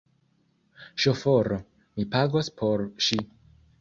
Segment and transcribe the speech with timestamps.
[1.03, 1.59] Ŝoforo!
[1.99, 3.21] Mi pagos por ŝi